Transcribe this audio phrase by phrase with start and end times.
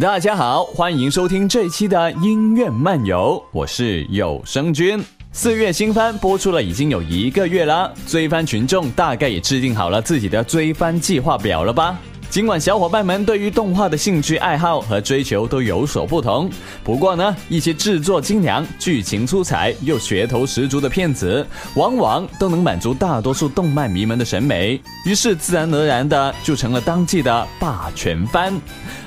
[0.00, 4.98] 大家好，欢迎收听这一期的音乐漫游，我是有声君。
[5.32, 11.98] 四月新番播出了已经有一个月了，追番群众大概也制定好了自己的追番计划表了吧？
[12.32, 16.48] 尽管小伙伴们对于动画的兴趣爱好和追求都有所不同，
[16.82, 28.58] 不过呢，一些制作精良、剧情出彩又噱头十足的片子，往往都能满足大多数动漫迷们的审美，于是自然而然的就成了当季的霸权番。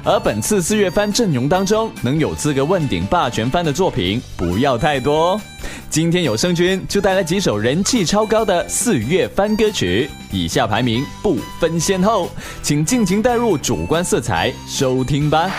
[0.04, 5.42] 而本次四月番阵容当中，能有资格问鼎霸权番的作品不要太多。
[5.90, 12.30] 今天有声君就带来几首人气超高的四月番歌曲，以下排名不分先后，
[12.62, 15.52] 请尽情带入主观色彩收听吧。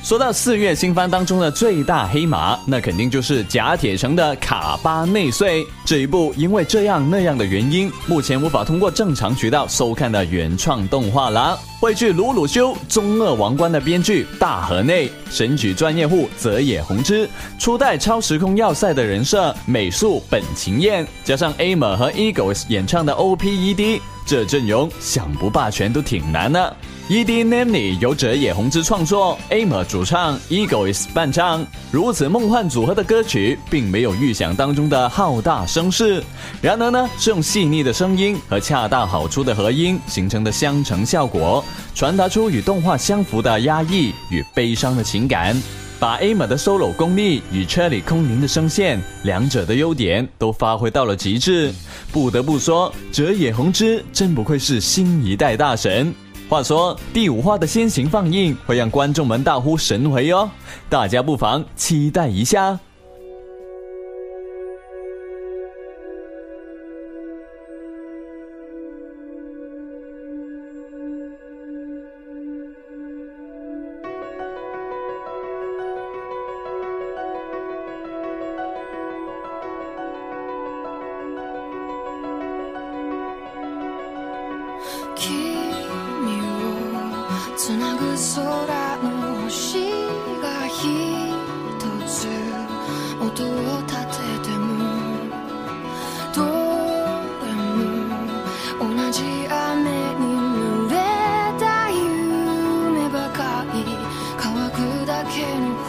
[0.00, 11.58] 说到四月新番当中的最大黑马，那肯定就是甲铁城的卡巴内穗这一部，因为这样那样的原因，目前无法通过正常渠道收看的原创动画啦。
[11.78, 17.28] 汇聚鲁鲁修、中二王冠的编剧大河内、神曲专业户泽野弘之、
[17.58, 26.76] 初代超时空要塞的人设美术本晴彦，加上 A m a 和 Eagles 演唱的 OPED，这阵容想不霸权都挺难的。
[27.08, 27.44] E.D.
[27.44, 31.64] Namely 由泽野弘之创作，Amer 主唱，Ego is 伴唱。
[31.90, 36.22] 如此梦幻组合的歌曲，并没有预想当中的浩大声势。
[36.60, 45.58] 然而呢，是用细腻的声音和恰到好处的和音形成的相乘效果，传达出与动画相符的压抑与悲伤的情感。
[46.00, 51.72] 把 Ama 的 solo 功力与 Cherry 空灵的声线，两者的优点都发挥到了极致。
[52.12, 56.14] 不得不说，泽野弘之真不愧是新一代大神。
[56.48, 60.48] 话说第五话的先行放映会让观众们大呼神回哦，
[60.88, 62.78] 大家不妨期待一下。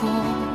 [0.02, 0.49] 过。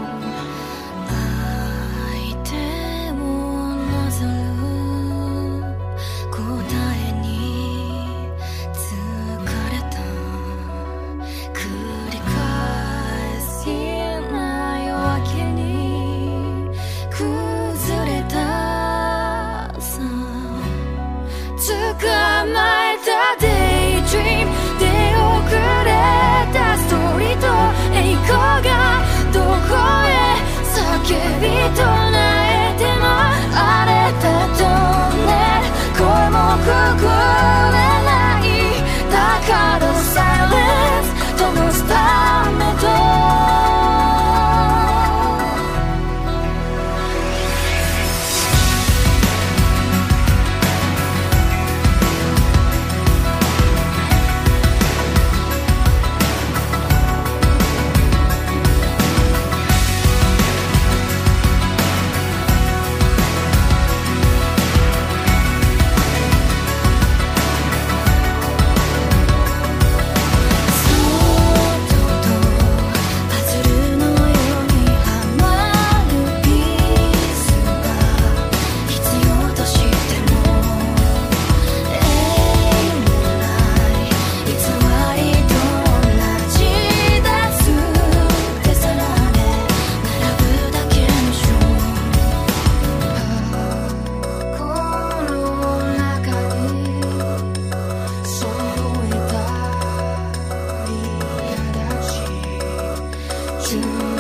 [103.65, 104.14] To.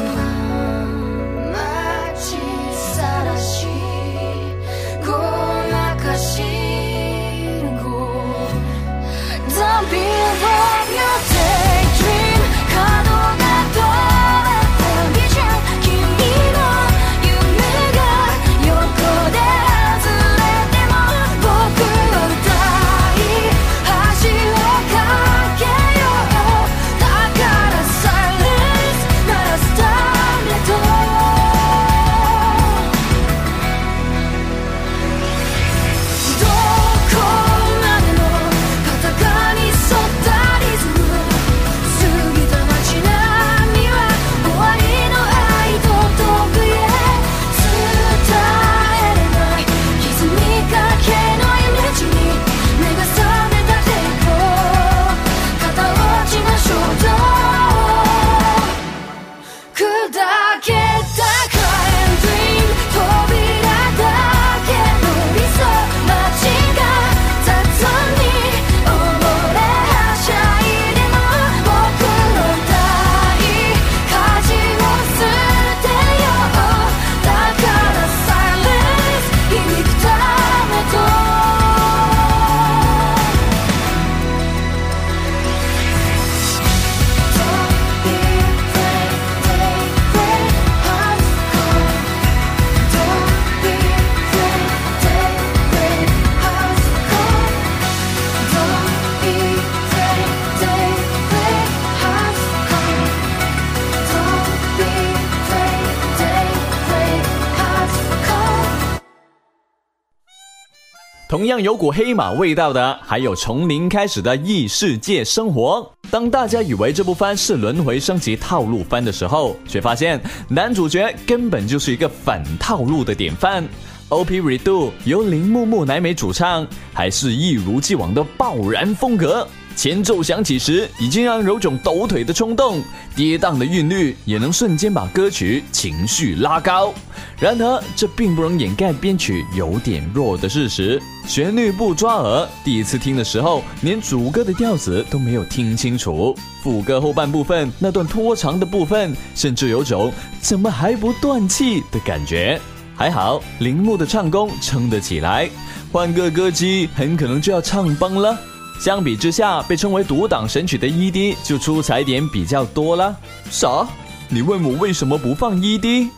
[111.34, 115.84] 同样有股黑马味道的，还有从零开始的异世界生活。
[116.08, 123.66] 当大家以为这部番是轮回升级套路番的时候，却发现男主角根本就是一个反套路的典范。
[124.10, 129.44] OP Redo 由铃木木乃美主唱，还是一如既往的爆燃风格。
[129.76, 132.80] 前奏响起时，已经让人有种抖腿的冲动；
[133.16, 136.94] 跌宕的韵律也能瞬间把歌曲情绪拉高。
[137.38, 142.48] 然而，这并不能掩盖编曲有点弱的事实，旋律不抓耳。
[142.64, 146.34] 第一次听的时候，连主歌的调子都没有听清楚。
[146.62, 152.60] 副歌后半部分那段拖长的部分，甚至有种怎么还不断气的感觉。
[152.96, 155.50] 还好，铃木的唱功撑得起来，
[155.90, 158.38] 换个歌姬很可能就要唱崩了。
[158.78, 163.16] 相比之下，被称为独挡神曲的 ED 就出彩点比较多了。
[163.50, 163.86] 啥？
[164.28, 166.08] 你问我为什么不放 ED？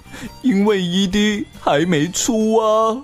[0.42, 2.96] 因为 ED 还没出啊。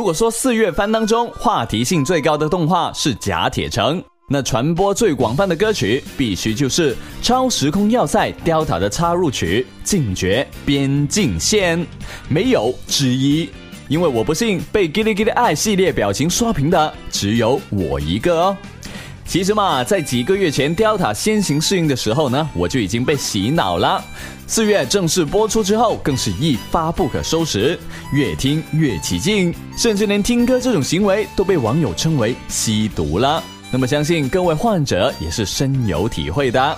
[0.00, 11.78] 如果说四月番当中话题性最高的动画是《假铁城》，那传播最广泛的歌曲必须就是《超时空要塞 Delta》的插入曲《禁绝边境线》，
[12.30, 13.50] 没有之一。
[13.88, 18.56] 因为我不信被《Gilly Gilly 爱》系列表情刷屏的只有我一个哦。
[19.30, 24.04] 其实嘛，在几个月前 Delta 先行适应的时候呢，我就已经被洗脑了。
[24.48, 27.78] 四月正式播出之后，更是一发不可收拾，
[28.12, 33.40] 越听越起劲，甚至连听歌这种行为都被网友称为吸毒了。
[33.70, 36.76] 那么，相信各位患者也是深有体会的。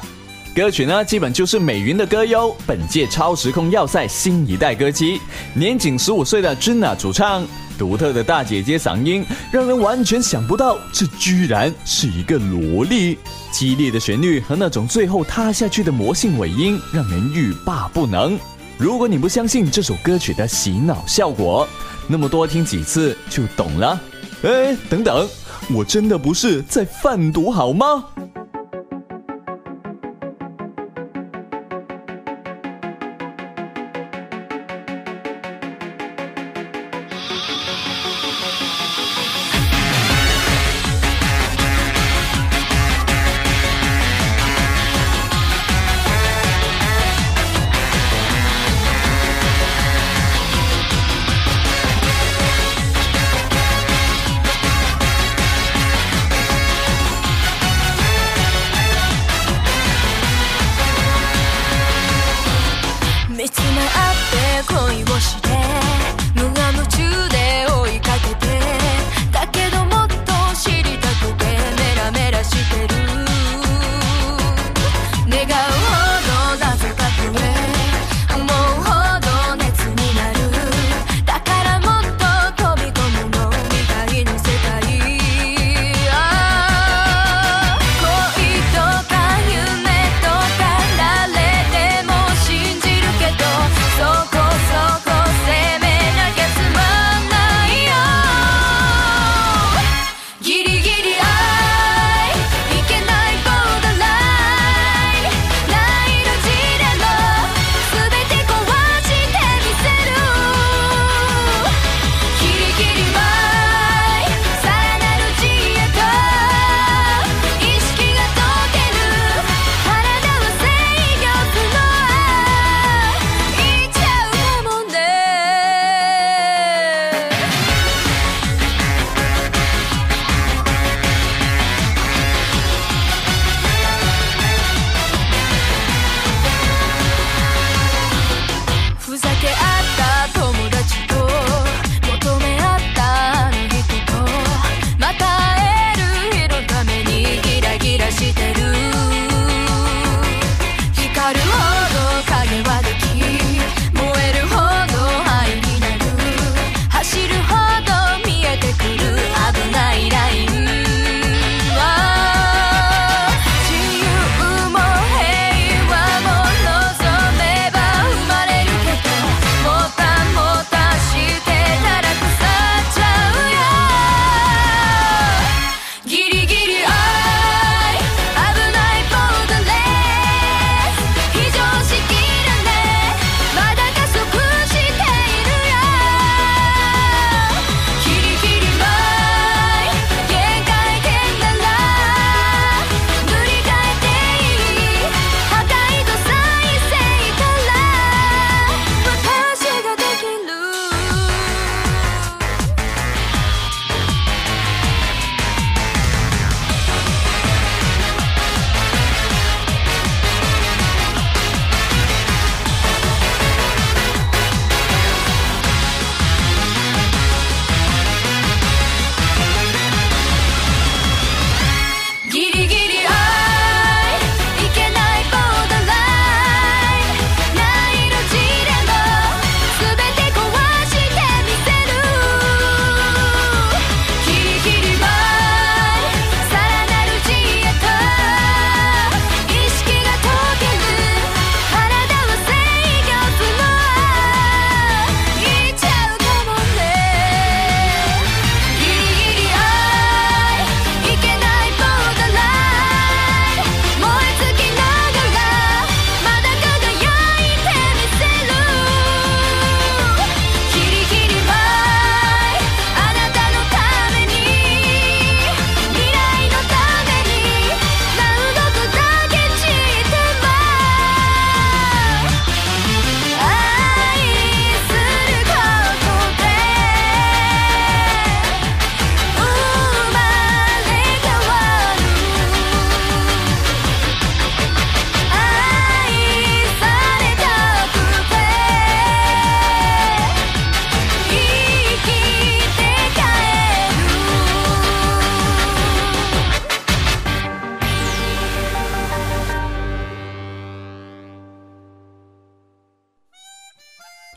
[0.54, 2.54] 歌曲呢，基本就是美云的歌哟。
[2.66, 5.18] 本届超时空要塞新一代歌姬，
[5.54, 7.42] 年仅十五岁的 Juna 主唱，
[7.78, 13.16] 独特的大姐姐嗓音，让人完全想不到这居然是一个萝莉。
[13.50, 18.38] 激烈的旋律和那种最后塌下去的魔性尾音，让人欲罢不能。
[18.76, 21.66] 如果你不相信这首歌曲的洗脑效果，
[22.06, 23.98] 那么多听几次就懂了。
[24.42, 25.26] 哎，等等，
[25.74, 28.04] 我真的不是在贩毒好吗？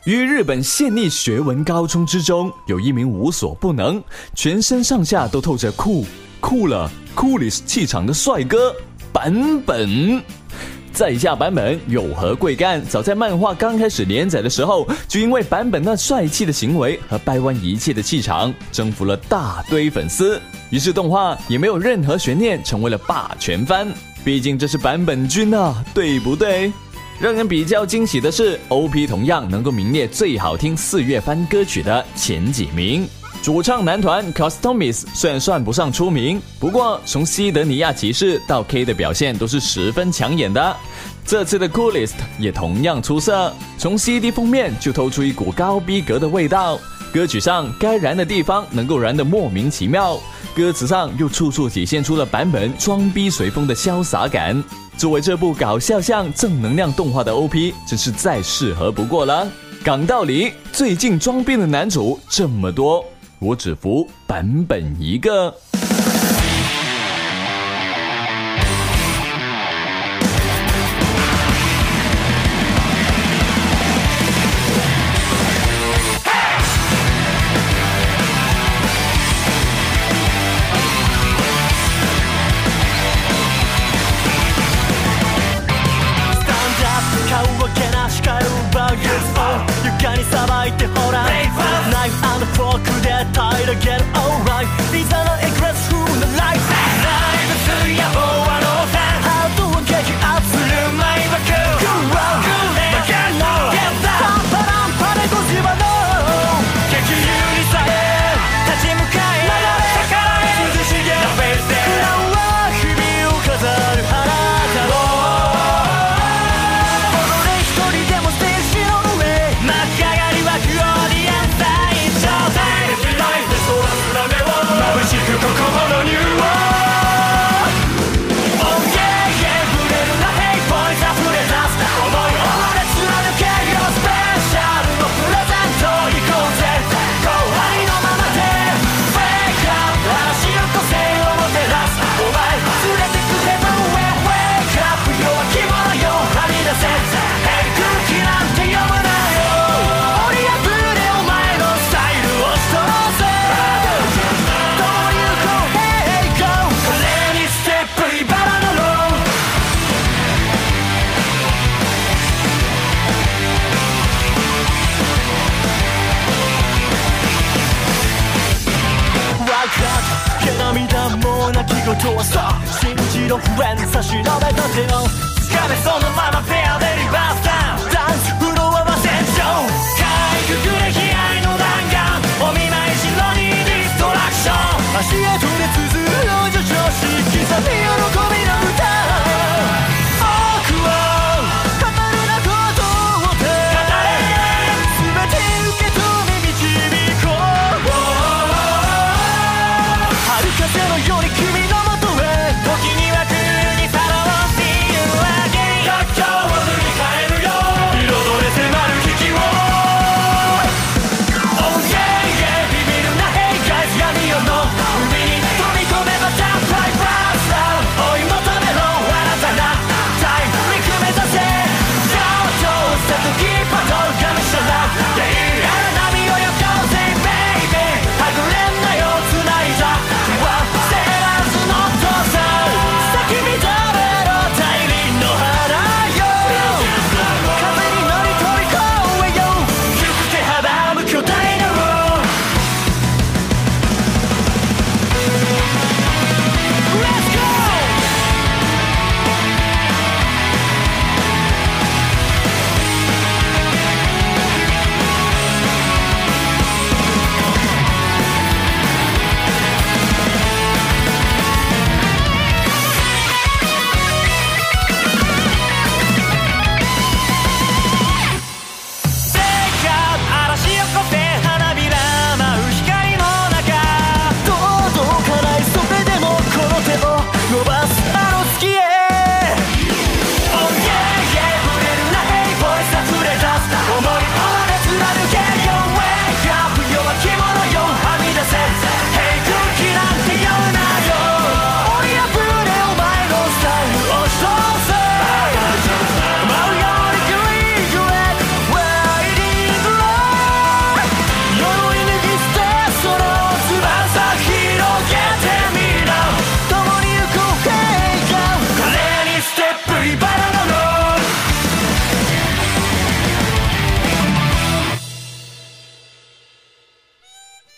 [0.06, 4.00] 于日本县立学文高中之中，有一名无所不能，
[4.36, 6.06] 全身上下都透着酷
[6.38, 8.72] 酷了 coolest 气场的帅哥
[9.12, 10.22] 版本。
[10.92, 12.80] 在下版本有何贵干？
[12.86, 20.40] 早在漫画刚开始连载的时候，就因为版本那帅气的行为和掰弯一切的气场，征服了大堆粉丝。
[20.70, 23.92] 于是动画也没有任何悬念，成为了霸权番。
[24.24, 26.72] 毕竟这是版本君啊，对不对？
[27.18, 33.08] 让人比较惊喜的是，OP 同样能够名列最好听四月番歌曲的前几名。
[33.42, 40.76] 主唱男团 Costomis 虽然算不上出名，不过从西德尼亚骑士到 K 的表现都是十分抢眼的。
[41.24, 46.78] 这次的 Coolest 也同样出色，从 CD 封面就透出一股高逼格的味道。
[47.16, 50.20] 歌曲上该燃的地方能够燃得莫名其妙，
[50.54, 54.62] 歌词上又处处体现出了版本装逼随风的潇洒感。
[54.98, 59.50] 作为这部搞笑向正能量动画的 OP，真是再适合不过了。
[59.82, 63.02] 讲道理，最近装逼的男主这么多。
[63.38, 65.54] 我只服版本一个。
[93.66, 94.25] to get up.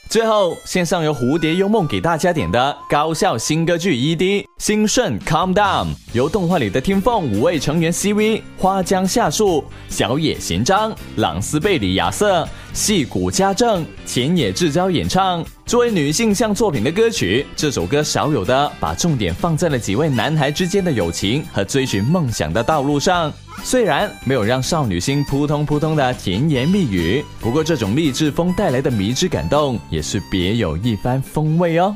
[0.09, 4.16] 最后，献上由蝴蝶幽梦给大家点的高校新歌剧 ED
[4.57, 15.44] 《兴顺 Calm Down》，由动画里的天凤五位成员 CV、花江夏树、小野贤章、朗斯贝里亚瑟、戏谷家政、浅野智昭演唱。
[15.68, 23.31] 作为女性向作品的歌曲，这首歌少有的把重点放在了几位男孩之间的友情和追寻梦想的道路上。
[23.62, 31.94] 虽然没有让少女心扑通扑通的甜言蜜语，不过这种励志风带来的迷之感动也是别有一番风味哦。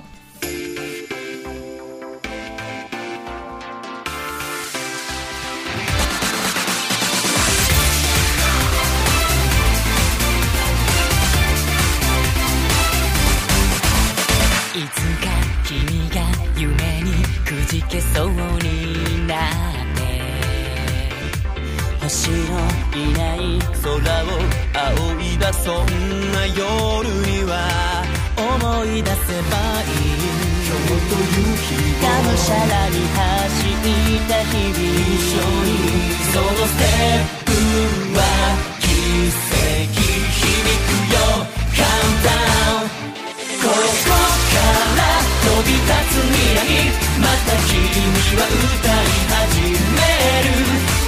[48.36, 50.06] は歌い始め
[50.42, 50.54] る。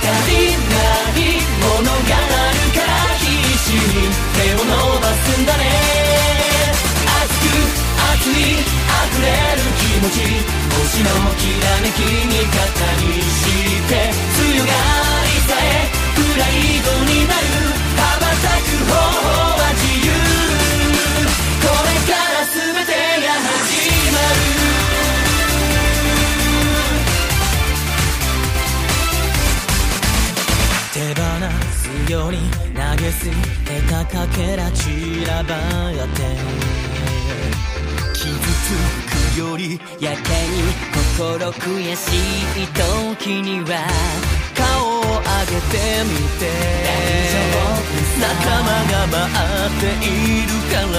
[0.04, 1.30] 足りない
[1.62, 3.26] ものがあるから必
[3.58, 5.62] 死に手を伸ばすんだね。
[7.06, 7.46] 熱く
[8.12, 10.16] 熱い溢れる気持ち。
[10.74, 12.58] 星のきらめき味方
[13.00, 13.34] にし
[13.88, 14.33] て。
[32.14, 32.38] ように
[32.74, 33.26] 投げ捨
[33.64, 35.56] てたかけら散らば
[35.90, 36.22] って。
[38.14, 38.70] 傷つ
[39.34, 40.62] くよりやけに
[41.18, 42.06] 心悔し
[42.62, 42.66] い
[43.18, 43.66] 時には
[44.54, 45.74] 顔を上げて
[46.06, 46.42] みて。
[48.20, 48.22] 仲
[48.62, 49.18] 間が待
[49.76, 50.08] ってい
[50.42, 50.94] るから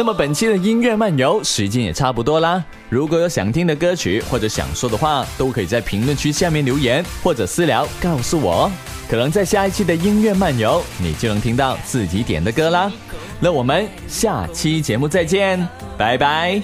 [0.00, 2.62] 那么本期的音乐漫游时间也差不多啦。
[2.88, 8.72] 如果有想听的歌曲或者想说的话，都可以在评论区下面留言或者私聊告诉我哦。
[9.08, 12.92] 可能在下一期的音乐漫游，你就能听到自己点的歌啦。
[13.40, 16.62] 那我们下期节目再见，拜拜。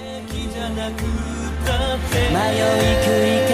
[2.33, 2.61] 迷い
[2.99, 3.49] 繰り返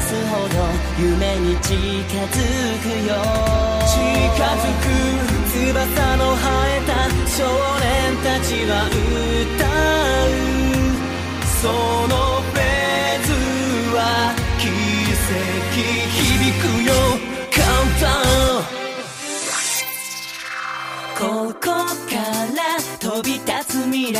[0.00, 0.54] すほど
[0.98, 1.02] 夢
[1.36, 1.70] に近
[2.32, 2.34] づ
[2.80, 3.10] くよ
[3.86, 3.92] 近
[4.56, 4.84] づく
[5.52, 5.52] 翼
[6.16, 6.75] の生えた
[7.37, 10.33] 少年たちは歌う
[11.61, 11.69] そ
[12.07, 13.29] のフレーズ
[13.95, 14.01] は
[14.57, 15.37] 奇跡
[16.17, 16.89] 響くよ
[17.53, 18.65] カウントダウ
[21.45, 21.61] ンここ
[22.09, 22.17] か
[22.55, 22.59] ら
[22.99, 24.17] 飛び立つ未来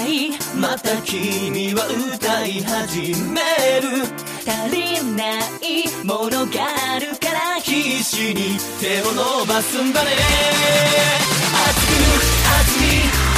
[0.56, 3.42] また君は歌い始め
[3.82, 4.06] る
[4.46, 5.24] 足りな
[5.60, 6.54] いものが
[6.94, 11.17] あるから必死に手を伸ばすんだね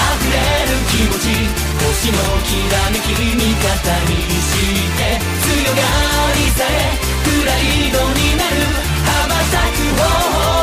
[0.10, 1.30] 溢れる気持ち
[1.86, 5.82] 星のきらめき味方にして強が
[6.36, 8.56] りさえプライドになる
[9.06, 10.04] 羽ばたく方
[10.54, 10.59] 法。